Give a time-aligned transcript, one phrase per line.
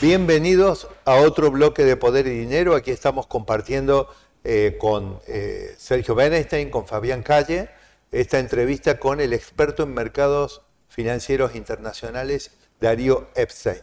[0.00, 2.76] Bienvenidos a otro bloque de Poder y Dinero.
[2.76, 4.08] Aquí estamos compartiendo
[4.44, 7.68] eh, con eh, Sergio Bernstein, con Fabián Calle,
[8.12, 13.80] esta entrevista con el experto en mercados financieros internacionales, Darío Epstein.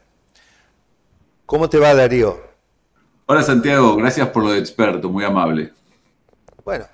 [1.45, 2.41] ¿Cómo te va, Darío?
[3.25, 3.97] Hola, Santiago.
[3.97, 5.73] Gracias por lo de experto, muy amable.
[6.63, 6.85] Bueno,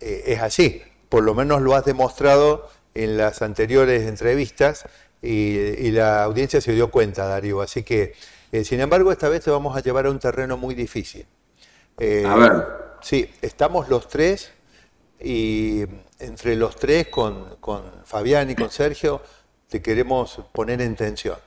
[0.00, 0.80] eh, es así.
[1.10, 4.86] Por lo menos lo has demostrado en las anteriores entrevistas
[5.20, 7.60] y, y la audiencia se dio cuenta, Darío.
[7.60, 8.14] Así que
[8.52, 11.26] eh, sin embargo, esta vez te vamos a llevar a un terreno muy difícil.
[11.98, 12.52] Eh, a ver.
[13.00, 14.52] Sí, estamos los tres
[15.20, 15.84] y
[16.18, 17.46] entre los tres, con,
[18.04, 19.22] Fabián y con Sergio,
[19.68, 21.38] te queremos poner en tensión.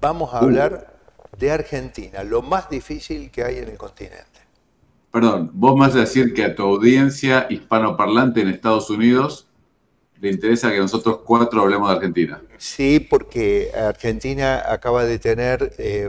[0.00, 0.44] Vamos a uh.
[0.44, 0.94] hablar
[1.36, 4.26] de Argentina, lo más difícil que hay en el continente.
[5.10, 9.48] Perdón, vos vas a decir que a tu audiencia hispanoparlante en Estados Unidos
[10.20, 12.40] le interesa que nosotros cuatro hablemos de Argentina.
[12.56, 16.08] Sí, porque Argentina acaba de tener eh,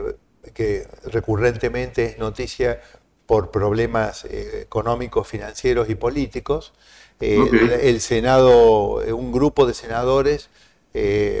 [0.52, 2.80] que recurrentemente es noticia
[3.26, 6.72] por problemas eh, económicos, financieros y políticos.
[7.20, 10.50] Eh, el, Senado, eh, un grupo de senadores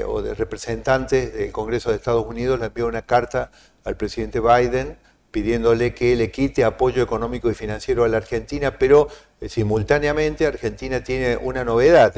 [0.06, 3.52] o de representantes del Congreso de Estados Unidos le envió una carta
[3.84, 4.98] al presidente Biden
[5.30, 9.06] pidiéndole que le quite apoyo económico y financiero a la Argentina, pero
[9.46, 12.12] simultáneamente Argentina tiene una novedad.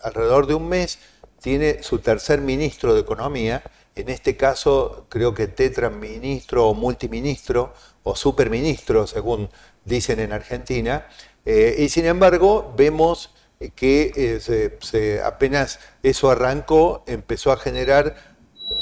[0.00, 1.00] alrededor de un mes
[1.42, 3.64] tiene su tercer ministro de Economía,
[3.96, 9.48] en este caso creo que tetraministro o multiministro o superministro, según
[9.84, 11.06] dicen en Argentina,
[11.44, 13.30] eh, y sin embargo vemos
[13.76, 18.16] que eh, apenas eso arrancó, empezó a generar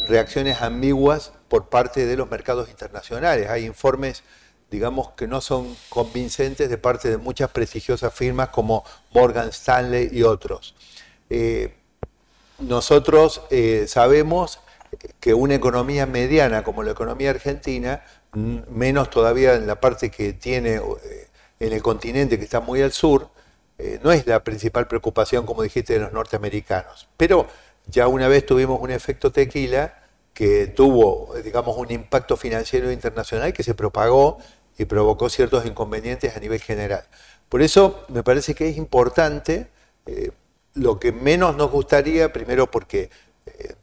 [0.09, 3.49] reacciones ambiguas por parte de los mercados internacionales.
[3.49, 4.23] Hay informes,
[4.71, 10.23] digamos, que no son convincentes de parte de muchas prestigiosas firmas como Morgan Stanley y
[10.23, 10.75] otros.
[11.31, 11.75] Eh,
[12.59, 13.43] nosotros
[13.87, 14.61] sabemos
[15.21, 18.05] que una economía mediana como la economía argentina,
[18.35, 21.29] menos todavía en la parte que tiene eh,
[21.61, 23.29] en el continente que está muy al sur,
[23.79, 27.09] eh, no es la principal preocupación, como dijiste, de los norteamericanos.
[27.17, 27.47] Pero
[27.87, 30.03] ya una vez tuvimos un efecto tequila
[30.35, 34.39] que tuvo, digamos, un impacto financiero internacional que se propagó
[34.79, 37.05] y provocó ciertos inconvenientes a nivel general.
[37.49, 39.69] Por eso me parece que es importante,
[40.07, 40.31] eh,
[40.75, 43.11] lo que menos nos gustaría, primero porque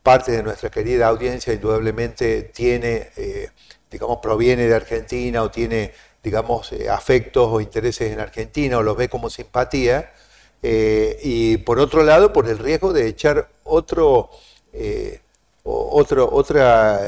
[0.04, 3.50] parte de nuestra querida audiencia indudablemente tiene, eh,
[3.92, 5.94] digamos, proviene de Argentina o tiene,
[6.24, 10.12] digamos, eh, afectos o intereses en Argentina o los ve como simpatía.
[10.62, 14.30] Eh, y por otro lado, por el riesgo de echar otro,
[15.64, 17.02] otro otra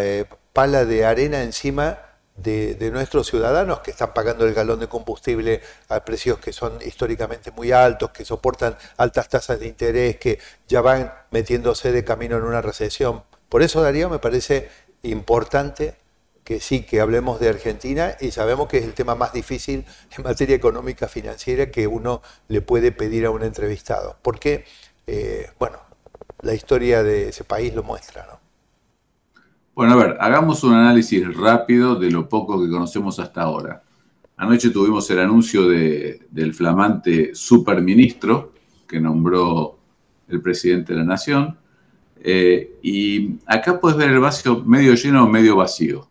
[0.54, 6.03] pala de arena encima de, nuestros ciudadanos que están pagando el galón de combustible a
[6.03, 11.14] precios que son históricamente muy altos, que soportan altas tasas de interés, que ya van
[11.31, 13.24] metiéndose de camino en una recesión.
[13.50, 14.70] Por eso, Darío, me parece
[15.03, 15.96] importante
[16.44, 19.86] que sí, que hablemos de Argentina y sabemos que es el tema más difícil
[20.18, 24.18] en materia económica financiera que uno le puede pedir a un entrevistado.
[24.22, 24.66] Porque,
[25.06, 25.80] eh, bueno,
[26.41, 28.41] la historia de ese país lo muestra, ¿no?
[29.74, 33.82] Bueno, a ver, hagamos un análisis rápido de lo poco que conocemos hasta ahora.
[34.36, 38.54] Anoche tuvimos el anuncio del flamante superministro
[38.86, 39.80] que nombró
[40.28, 41.58] el presidente de la Nación.
[42.24, 46.09] Eh, y acá puedes ver el vaso medio lleno o medio vacío.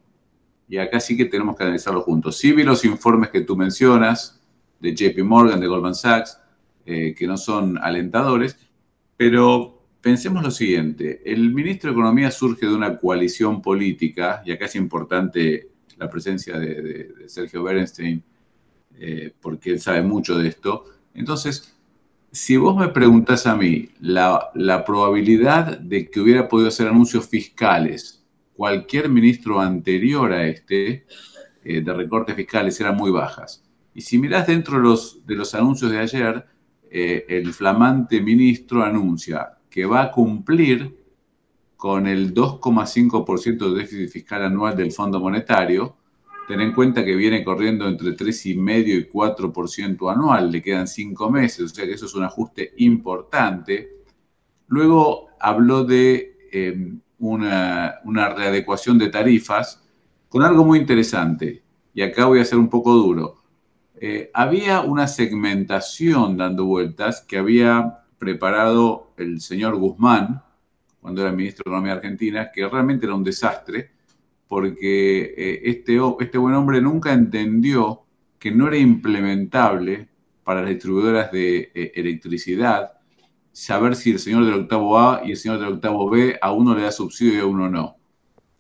[0.69, 2.39] Y acá sí que tenemos que analizarlo juntos.
[2.39, 4.41] Sí vi los informes que tú mencionas,
[4.81, 6.41] de JP Morgan, de Goldman Sachs,
[6.87, 8.57] eh, que no son alentadores,
[9.17, 14.65] pero Pensemos lo siguiente, el ministro de Economía surge de una coalición política, y acá
[14.65, 15.69] es importante
[15.99, 18.23] la presencia de, Sergio Bernstein,
[18.99, 20.85] eh, porque él sabe mucho de esto.
[21.13, 21.77] Entonces,
[22.33, 24.51] si vos me preguntás a mí la,
[24.87, 28.25] probabilidad de que hubiera podido hacer anuncios fiscales
[28.57, 31.07] cualquier ministro anterior a este,
[31.65, 33.63] eh, de recortes fiscales, eran muy bajas.
[33.95, 36.47] Y si mirás dentro de los, anuncios de ayer,
[36.91, 40.99] eh, el flamante ministro anuncia que va a cumplir
[41.77, 45.97] con el 2,5% de déficit fiscal anual del Fondo Monetario.
[46.47, 51.73] Ten en cuenta que viene corriendo entre 3,5 y 4% anual, le quedan cinco meses,
[51.73, 53.89] o sea que eso es un ajuste importante.
[54.67, 59.83] Luego habló de em, una, una, readecuación de tarifas
[60.29, 61.63] con algo muy interesante,
[61.95, 63.37] y acá voy a ser un poco duro.
[64.03, 70.43] Eh, había una segmentación dando vueltas que había preparado el señor Guzmán,
[71.01, 73.93] cuando era ministro de Economía Argentina, que realmente era un desastre,
[74.47, 78.03] porque eh, este, este buen hombre nunca entendió
[78.39, 80.09] que no era implementable
[80.45, 82.93] para las distribuidoras de eh, electricidad
[83.53, 86.75] saber si el señor del octavo A y el señor del octavo B a uno
[86.75, 87.97] le da subsidio y a uno no.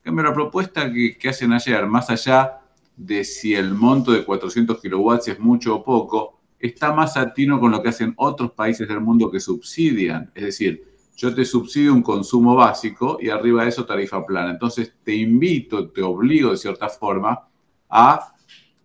[0.02, 2.60] Cambio, la propuesta que, que hacen ayer, más allá
[2.96, 7.72] de si el monto de 400 kilowatts es mucho o poco, está más atino con
[7.72, 10.30] lo que hacen otros países del mundo que subsidian.
[10.34, 10.84] Es decir,
[11.16, 14.50] yo te subsidio un consumo básico y arriba de eso tarifa plana.
[14.50, 17.48] Entonces te invito, te obligo de cierta forma
[17.88, 18.34] a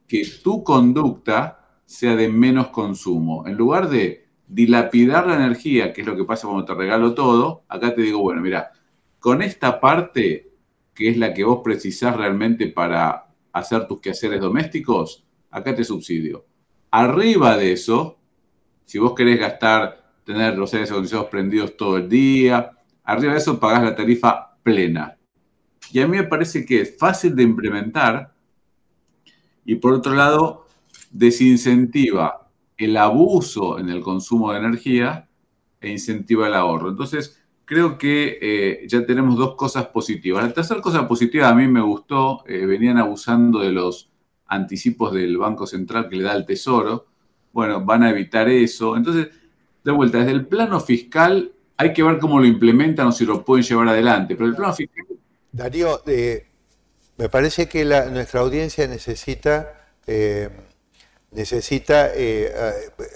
[0.07, 3.45] que tu conducta sea de menos consumo.
[3.47, 7.63] En lugar de dilapidar la energía, que es lo que pasa cuando te regalo todo,
[7.67, 8.71] acá te digo, bueno, mira,
[9.19, 10.51] con esta parte,
[10.93, 16.45] que es la que vos precisás realmente para hacer tus quehaceres domésticos, acá te subsidio.
[16.97, 18.17] Arriba de eso,
[18.85, 22.71] si vos querés gastar, tener los aires acondicionados prendidos todo el día,
[23.03, 25.17] arriba de eso pagás la tarifa plena.
[25.91, 28.33] Y a mí me parece que es fácil de implementar
[29.65, 30.67] y por otro lado,
[31.11, 32.47] desincentiva
[32.77, 35.27] el abuso en el consumo de energía
[35.81, 36.91] e incentiva el ahorro.
[36.91, 40.45] Entonces, creo que eh, ya tenemos dos cosas positivas.
[40.45, 44.14] La tercera cosa positiva a mí me gustó, eh, venían abusando de los
[44.47, 47.07] anticipos del Banco Central que le da el Tesoro.
[47.51, 48.95] Bueno, van a evitar eso.
[48.95, 49.29] Entonces,
[49.83, 53.43] de vuelta, desde el plano fiscal hay que ver cómo lo implementan o si lo
[53.43, 54.35] pueden llevar adelante.
[54.35, 55.05] Pero el plano fiscal...
[55.51, 56.47] Darío, eh,
[57.17, 59.73] me parece que nuestra audiencia necesita,
[60.07, 60.49] eh,
[61.31, 62.53] necesita eh,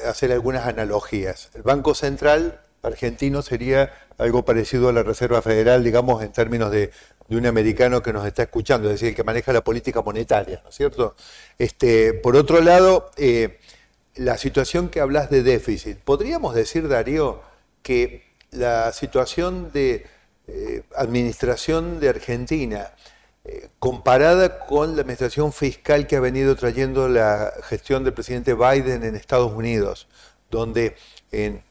[0.08, 1.52] hacer algunas analogías.
[1.54, 6.92] El Banco Central argentino sería algo parecido a la Reserva Federal, digamos, en términos de,
[7.36, 10.70] un americano que nos está escuchando, es decir, el que maneja la política monetaria, ¿no
[10.70, 11.16] es cierto?
[11.58, 13.60] Este, por otro lado, eh,
[14.16, 17.42] la situación que hablas de déficit, ¿podríamos decir, Darío,
[17.82, 20.06] que la situación de
[20.96, 22.92] administración de Argentina
[23.46, 29.04] eh, comparada con la administración fiscal que ha venido trayendo la gestión del presidente Biden
[29.04, 30.08] en Estados Unidos,
[30.52, 30.96] donde
[31.32, 31.64] en eh,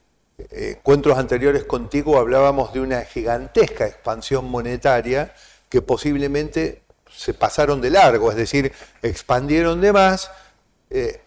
[0.51, 5.35] encuentros anteriores contigo hablábamos de una gigantesca expansión monetaria
[5.69, 10.31] que posiblemente se pasaron de largo, es decir, expandieron de más,
[10.91, 11.21] eh,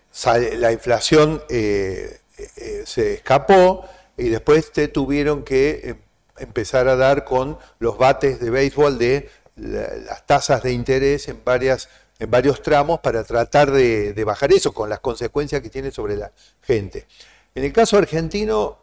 [0.58, 3.86] la inflación se escapó
[4.18, 5.98] y después te tuvieron que
[6.38, 11.90] empezar a dar con los bates de béisbol de las tasas de interés en, varias,
[12.20, 16.32] en varios tramos para tratar de, bajar eso, con las consecuencias que tiene sobre la
[16.62, 17.06] gente.
[17.54, 18.80] En el caso argentino,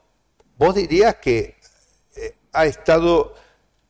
[0.59, 1.57] vos dirías que
[2.17, 3.35] eh, ha estado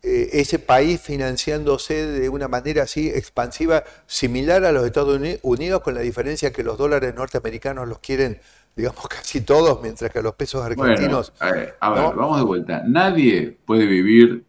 [0.02, 5.94] eh, ese país financiándose de una manera así expansiva, similar a los Estados Unidos, con
[5.94, 8.38] la diferencia que los dólares norteamericanos los quieren,
[8.76, 11.32] digamos, casi todos, mientras que los pesos argentinos...
[11.40, 12.84] a ver, vamos de vuelta.
[12.86, 14.44] Nadie puede vivir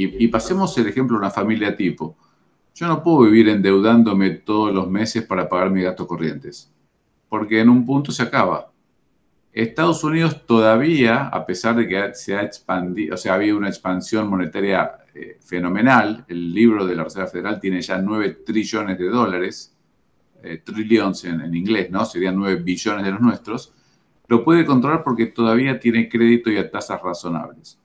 [0.00, 2.16] y, pasemos el ejemplo de una familia tipo.
[2.72, 6.72] Yo no puedo vivir endeudándome todos los meses para pagar mis gastos corrientes,
[7.28, 8.70] porque en un punto se acaba.
[9.62, 13.68] Estados Unidos todavía, a pesar de que se ha expandido, o sea, ha habido una
[13.68, 19.06] expansión monetaria eh, fenomenal, el libro de la Reserva Federal tiene ya 9 trillones de
[19.06, 19.76] dólares,
[20.42, 22.04] eh, trillions en, en, inglés, ¿no?
[22.04, 23.74] Serían 9 billones de los nuestros,
[24.28, 27.80] lo puede controlar porque todavía tiene crédito y a tasas razonables.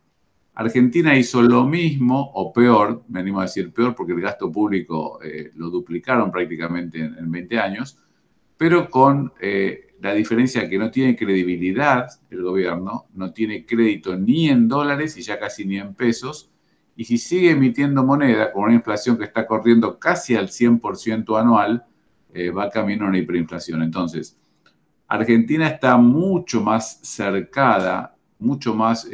[0.55, 5.19] Argentina hizo lo mismo, o peor, me animo a decir peor, porque el gasto público
[5.23, 7.97] eh, lo duplicaron prácticamente en, 20 años,
[8.55, 14.49] pero con eh, la diferencia que no tiene credibilidad el gobierno, no tiene crédito ni
[14.49, 16.51] en dólares y ya casi ni en pesos,
[16.97, 21.85] y si sigue emitiendo moneda con una inflación que está corriendo casi al 100% anual,
[22.33, 23.81] eh, va camino a una hiperinflación.
[23.81, 24.37] Entonces,
[25.07, 29.07] Argentina está mucho más cercada, mucho más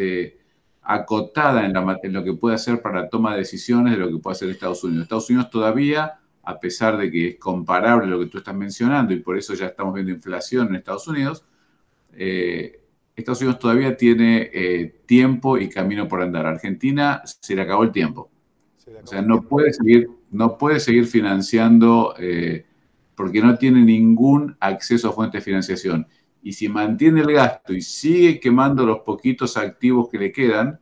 [0.81, 4.38] acotada en, lo que puede hacer para la toma de decisiones de lo que puede
[4.38, 5.03] hacer Estados Unidos.
[5.03, 6.19] Estados Unidos todavía,
[6.50, 9.53] a pesar de que es comparable a lo que tú estás mencionando y por eso
[9.53, 11.46] ya estamos viendo inflación en Estados Unidos,
[12.13, 12.82] eh,
[13.15, 16.48] Estados Unidos todavía tiene eh, tiempo y camino por andar.
[16.48, 18.32] Argentina se le acabó el tiempo.
[19.03, 22.65] O sea, no puede seguir, no puede seguir financiando eh,
[23.13, 26.08] porque no tiene ningún acceso a fuentes de financiación
[26.41, 30.79] y si mantiene el gasto y sigue quemando los poquitos activos que le quedan,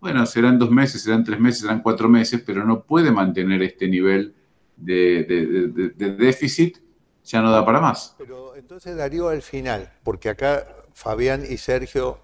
[0.00, 3.86] bueno, serán dos meses, serán tres meses, serán cuatro meses, pero no puede mantener este
[3.86, 4.34] nivel
[4.76, 6.78] de, déficit,
[7.24, 8.14] ya no da para más.
[8.18, 12.18] Pero entonces Darío al final, porque acá Fabián y Sergio,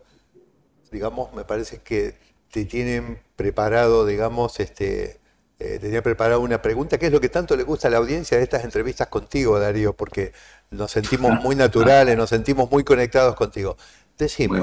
[0.91, 2.15] digamos, me parece que
[2.51, 5.21] te tienen preparado, digamos, este,
[5.59, 8.37] eh, tenía preparada una pregunta, ¿qué es lo que tanto le gusta a la audiencia
[8.37, 9.95] de estas entrevistas contigo, Darío?
[9.95, 10.33] Porque
[10.71, 13.77] nos sentimos muy naturales, nos sentimos muy conectados contigo.
[14.19, 14.61] Decime,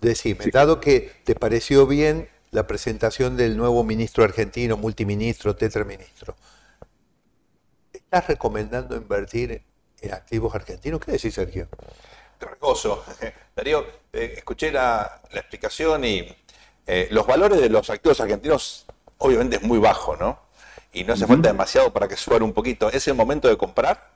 [0.00, 6.36] decime, dado que te pareció bien la presentación del nuevo ministro argentino, multiministro, tetraministro,
[8.10, 9.62] ¿estás recomendando invertir
[10.00, 10.98] en activos argentinos?
[10.98, 11.68] ¿Qué decís, Sergio?
[12.38, 13.04] Cargoso.
[13.56, 16.26] Darío, eh, escuché la, explicación y
[16.88, 18.84] eh, los valores de los activos argentinos
[19.18, 20.40] obviamente es muy bajo, ¿no?
[20.92, 22.90] Y no hace falta demasiado para que suban un poquito.
[22.90, 24.10] ¿Es el momento de comprar?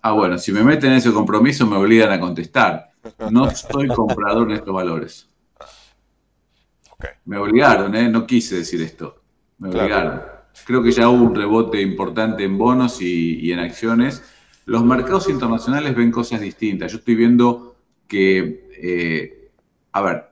[0.00, 2.92] Ah, bueno, si me meten en ese compromiso me obligan a contestar.
[3.28, 5.28] No estoy comprador en estos valores.
[7.26, 8.08] Me obligaron, ¿eh?
[8.08, 9.20] No quise decir esto.
[9.58, 10.33] Me obligaron.
[10.66, 14.22] Creo que ya hubo un rebote importante en bonos y en acciones
[14.66, 16.90] los mercados internacionales ven cosas distintas.
[16.92, 19.50] Yo estoy viendo que, eh,
[19.92, 20.24] a ver,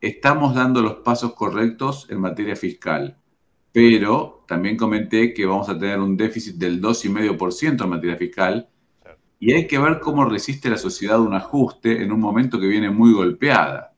[0.00, 3.16] estamos dando los pasos correctos en materia fiscal,
[3.72, 8.68] pero también comenté que vamos a tener un déficit del 2,5% en materia fiscal
[9.38, 12.90] y hay que ver cómo resiste la sociedad un ajuste en un momento que viene
[12.90, 13.94] muy golpeada.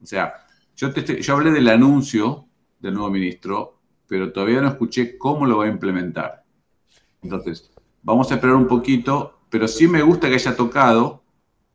[0.00, 0.34] O sea,
[0.76, 2.46] yo, yo hablé del anuncio
[2.78, 3.73] del nuevo ministro,
[4.14, 6.44] pero todavía no escuché cómo lo va a implementar.
[7.20, 11.24] Entonces, vamos a esperar un poquito, pero sí me gusta que haya tocado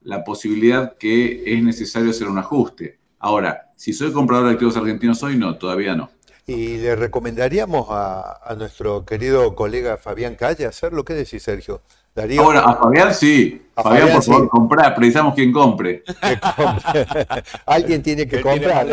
[0.03, 2.97] la posibilidad que es necesario hacer un ajuste.
[3.19, 6.11] Ahora, si soy comprador de activos argentinos hoy, no, todavía no.
[6.47, 11.03] ¿Y le recomendaríamos a, nuestro querido colega Fabián Calle hacerlo?
[11.03, 11.81] ¿Qué decís, Sergio?
[12.15, 13.63] Darío, Ahora, a Fabián sí.
[13.75, 14.95] A Fabián, por favor, comprar.
[14.95, 16.05] Precisamos quien compre.
[17.65, 18.87] Alguien tiene que comprar.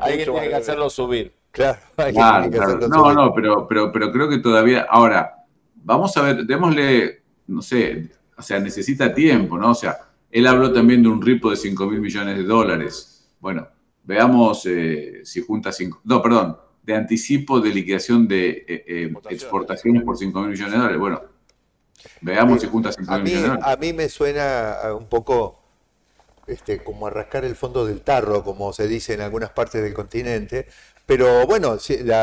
[0.00, 1.39] Alguien tiene que hacerlo subir.
[1.50, 1.78] Claro,
[2.12, 4.86] claro, No, no, pero, pero, pero creo que todavía.
[4.88, 9.70] Ahora, vamos a ver, démosle, no sé, o sea, necesita tiempo, ¿no?
[9.70, 9.98] O sea,
[10.30, 13.28] él habló también de un ripo de 5 mil millones de dólares.
[13.40, 13.68] Bueno,
[14.04, 20.02] veamos eh, si junta 5, no, perdón, de anticipo de liquidación de eh, eh, exportaciones
[20.02, 20.98] por 5 mil millones de dólares.
[20.98, 21.22] Bueno,
[22.20, 23.66] veamos si junta 5 mil millones de dólares.
[23.66, 25.60] A mí me suena un poco
[26.46, 29.94] este, como a rascar el fondo del tarro, como se dice en algunas partes del
[29.94, 30.66] continente,
[31.10, 31.76] pero bueno,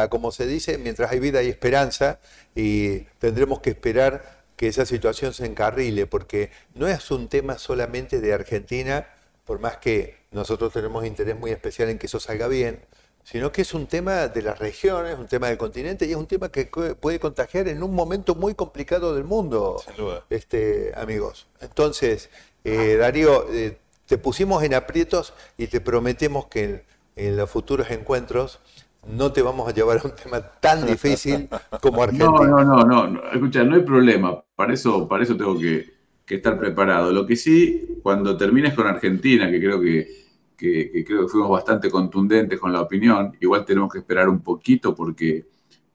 [0.10, 2.20] como se dice, mientras hay vida hay esperanza
[2.56, 8.22] y tendremos que esperar que esa situación se encarrile, porque no es un tema solamente
[8.22, 9.06] de Argentina,
[9.44, 12.80] por más que nosotros tenemos interés muy especial en que eso salga bien,
[13.26, 16.28] sino que es un tema de las regiones, un tema del continente y es un
[16.28, 19.84] tema que puede contagiar en un momento muy complicado del mundo,
[20.30, 21.48] Este, amigos.
[21.60, 22.30] Entonces,
[22.64, 26.86] eh, Darío, eh, te pusimos en aprietos y te prometemos que
[27.18, 28.60] en los futuros encuentros
[29.08, 31.48] no te vamos a llevar a un tema tan difícil
[31.82, 32.32] como Argentina.
[32.32, 35.98] No, no, no, no, escucha, no hay problema, para eso, para eso tengo que,
[36.28, 37.12] estar preparado.
[37.12, 40.08] Lo que sí, cuando termines con Argentina, que creo que,
[40.58, 45.46] creo que fuimos bastante contundentes con la opinión, igual tenemos que esperar un poquito porque,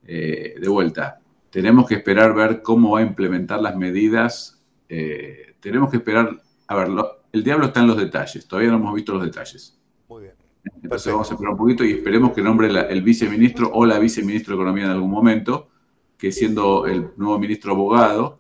[0.07, 1.19] eh, de vuelta,
[1.51, 6.77] tenemos que esperar ver cómo va a implementar las medidas, eh, tenemos que esperar, a
[6.77, 6.89] ver,
[7.31, 9.79] el diablo está en los detalles, todavía no hemos visto los detalles.
[10.09, 10.42] Muy bien.
[10.83, 14.53] Entonces vamos a esperar un poquito y esperemos que nombre el viceministro o la viceministra
[14.53, 15.69] de Economía en algún momento,
[16.19, 18.39] que siendo el nuevo ministro abogado,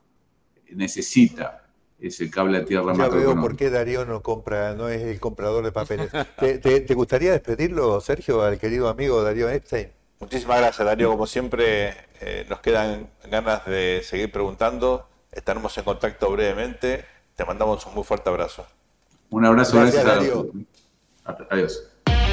[0.70, 1.62] necesita
[1.98, 5.64] ese cable a tierra Ya veo por qué Darío no compra, no es el comprador
[5.64, 6.10] de papeles.
[6.38, 9.88] ¿Te, gustaría despedirlo, Sergio, al querido amigo Darío Epstein?
[10.18, 11.10] Muchísimas gracias, Darío.
[11.10, 15.06] Como siempre, eh, nos quedan ganas de seguir preguntando.
[15.30, 17.04] Estaremos en contacto brevemente.
[17.36, 18.66] Te mandamos un muy fuerte abrazo.
[19.30, 20.36] Un abrazo, gracias, gracias
[21.50, 21.91] Adiós.